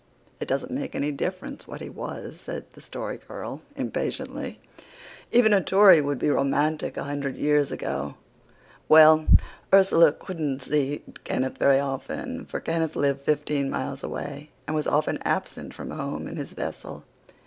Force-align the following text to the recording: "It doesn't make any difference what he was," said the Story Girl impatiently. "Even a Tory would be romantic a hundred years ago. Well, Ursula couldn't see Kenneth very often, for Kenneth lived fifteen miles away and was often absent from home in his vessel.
"It 0.39 0.47
doesn't 0.47 0.71
make 0.71 0.95
any 0.95 1.11
difference 1.11 1.67
what 1.67 1.79
he 1.79 1.87
was," 1.87 2.39
said 2.39 2.65
the 2.73 2.81
Story 2.81 3.19
Girl 3.27 3.61
impatiently. 3.75 4.59
"Even 5.31 5.53
a 5.53 5.61
Tory 5.63 6.01
would 6.01 6.17
be 6.17 6.31
romantic 6.31 6.97
a 6.97 7.03
hundred 7.03 7.37
years 7.37 7.71
ago. 7.71 8.15
Well, 8.89 9.27
Ursula 9.71 10.11
couldn't 10.13 10.63
see 10.63 11.03
Kenneth 11.23 11.59
very 11.59 11.77
often, 11.79 12.47
for 12.47 12.59
Kenneth 12.59 12.95
lived 12.95 13.21
fifteen 13.21 13.69
miles 13.69 14.01
away 14.03 14.49
and 14.65 14.75
was 14.75 14.87
often 14.87 15.19
absent 15.21 15.71
from 15.75 15.91
home 15.91 16.25
in 16.27 16.35
his 16.37 16.53
vessel. 16.53 17.03